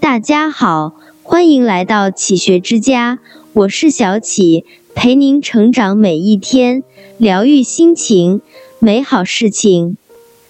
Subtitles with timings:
[0.00, 3.18] 大家好，欢迎来到启学之家，
[3.52, 4.64] 我是小启，
[4.94, 6.82] 陪您成长每一天，
[7.18, 8.40] 疗愈心情，
[8.78, 9.98] 美好事情。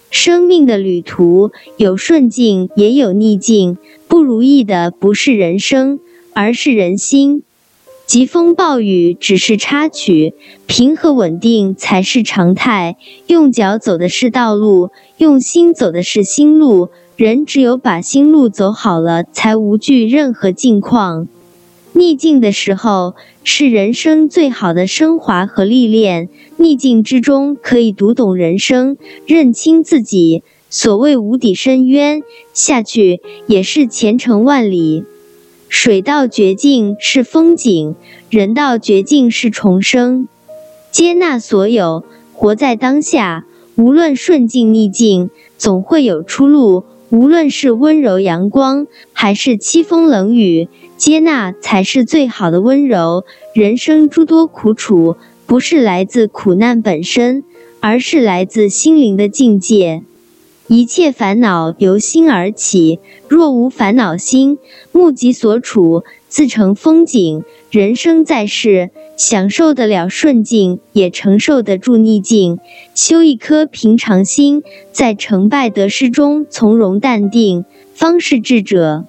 [0.09, 3.77] 生命的旅途有顺境，也有逆境，
[4.07, 5.99] 不如意的不是人生，
[6.33, 7.43] 而是人心。
[8.11, 10.35] 疾风暴雨只是插曲，
[10.67, 12.97] 平和稳定才是常态。
[13.29, 16.89] 用脚走的是道路，用心走的是心路。
[17.15, 21.29] 人只有把心路走好了，才无惧任何境况。
[21.93, 26.29] 逆境的时候是人生最好的升华和历练。
[26.57, 30.43] 逆境之中可以读懂人生，认清自己。
[30.69, 35.05] 所谓无底深渊，下去也是前程万里。
[35.71, 37.95] 水到绝境是风景，
[38.29, 40.27] 人到绝境是重生。
[40.91, 43.47] 接纳所有，活在当下。
[43.77, 46.85] 无论顺境逆境，总会有出路。
[47.11, 53.25] 无论是温柔阳光，还是凄风冷雨，接纳才是最好的温柔。
[53.55, 57.45] 人生诸多苦楚，不是来自苦难本身，
[57.79, 60.03] 而是来自心灵的境界。
[60.73, 64.57] 一切烦恼由心而起，若无烦恼心，
[64.93, 67.43] 目及所处，自成风景。
[67.73, 72.61] 人生在世，享受得了顺境，也承受得住逆境。
[72.95, 74.63] 修一颗平常心，
[74.93, 79.07] 在成败得失中从容淡定，方是智者。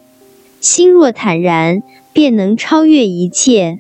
[0.60, 3.78] 心若坦然，便能超越一切。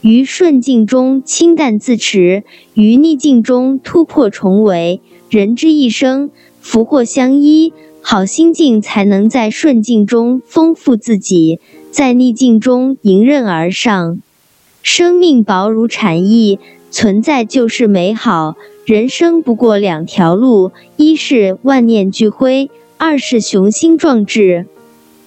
[0.00, 5.02] 于顺境中清淡自持，于逆境中突破重围。
[5.28, 6.30] 人之一生。
[6.60, 7.72] 福祸相依，
[8.02, 11.58] 好心境才能在顺境中丰富自己，
[11.90, 14.20] 在逆境中迎刃而上。
[14.82, 16.58] 生命薄如蝉翼，
[16.90, 18.56] 存在就是美好。
[18.84, 24.66] 人生不过两条路，一是万念俱灰，二是雄心壮志。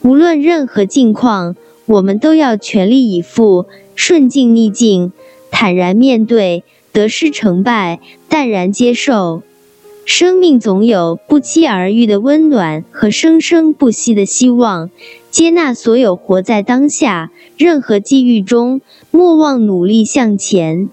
[0.02, 5.12] 无论任何境况，我们都要全力以赴，顺境逆境，
[5.50, 9.44] 坦然面对，得失成败，淡然接受。
[10.06, 14.90] 生命总有不期而遇的温暖和生生不息的希望，
[15.32, 18.82] 接纳所有，活在当下，任何际遇中，
[19.12, 20.90] 莫忘努力向前。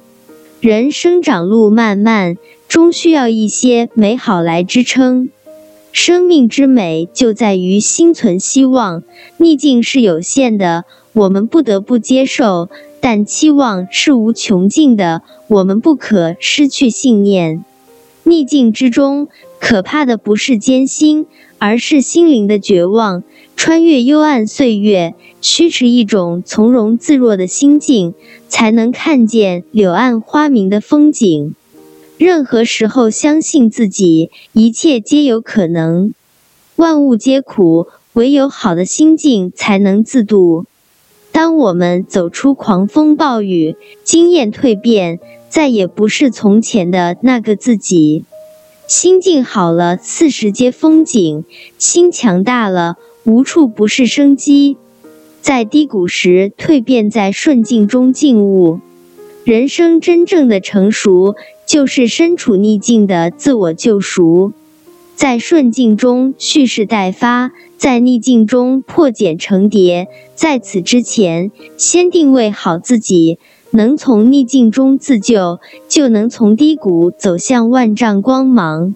[0.60, 2.36] 人生长路漫漫，
[2.68, 5.28] 终需要一些美好来支撑。
[5.92, 9.02] 生命之美就在于心存希望。
[9.38, 12.68] 逆境是有限的，我们不得不接受；
[13.00, 17.64] 但期望是无穷尽的，我们不可失去信念。
[18.24, 21.26] 逆境之中，可怕的不是艰辛，
[21.58, 23.22] 而是心灵的绝望。
[23.56, 28.14] 穿越幽暗岁月，需持一种从容自若的心境，
[28.48, 31.54] 才能看见柳暗花明的风景。
[32.16, 36.14] 任何时候，相信自己，一切皆有可能。
[36.76, 40.64] 万物皆苦，唯有好的心境才能自渡。
[41.32, 45.18] 当我们走出狂风暴雨，经验蜕变。
[45.48, 48.24] 再也不是从前的那个自己，
[48.86, 51.42] 心境好了，四时皆风景；
[51.76, 54.76] 心强大了，无处不是生机。
[55.40, 58.78] 在低谷时蜕变，在顺境中静悟。
[59.42, 61.34] 人生真正的成熟，
[61.66, 64.52] 就是身处逆境的自我救赎。
[65.16, 70.06] 在顺境中蓄势待发，在逆境中破茧成蝶。
[70.34, 73.38] 在此之前，先定位好自己。
[73.70, 78.94] 能从逆境中自救，就能从低谷走向万丈光芒。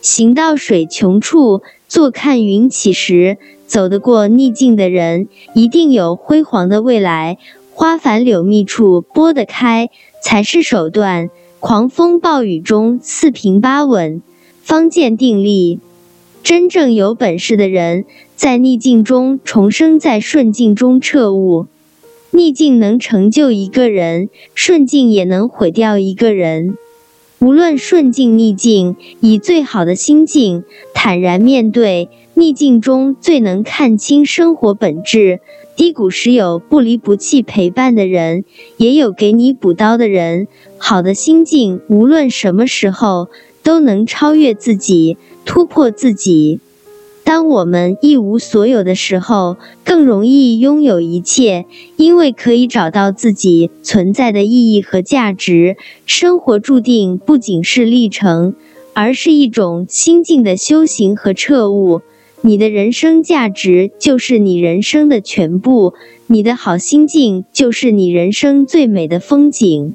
[0.00, 3.36] 行到水穷处，坐看云起时。
[3.66, 7.36] 走得过逆境的人，一定有辉煌的未来。
[7.74, 9.90] 花繁柳密处拨得开，
[10.22, 11.28] 才是手段。
[11.60, 14.22] 狂风暴雨中四平八稳，
[14.62, 15.78] 方见定力。
[16.44, 18.04] 真正有本事的人，
[18.36, 21.68] 在逆境中重生，在顺境中彻悟。
[22.32, 26.76] 逆境能成就一个人，顺境也能毁掉一个人。
[27.38, 32.10] 无论顺境逆境，以最好的心境坦然面对。
[32.34, 35.40] 逆境中最能看清生活本质。
[35.76, 38.44] 低谷时有不离不弃陪伴的人，
[38.76, 40.46] 也有给你补刀的人。
[40.76, 43.28] 好的心境，无论什么时候
[43.64, 46.60] 都能超越自己，突破自己。
[47.24, 51.64] 当我们一无所有的时候，更容易拥有一切，
[51.96, 55.76] 因为可以找到自己存在的意义和价值。
[56.04, 58.54] 生活注定不仅是历程，
[58.92, 62.02] 而是一种心境的修行和彻悟。
[62.42, 65.94] 你的人生价值就是你人生的全部，
[66.26, 69.94] 你的好心境就是你人生最美的风景。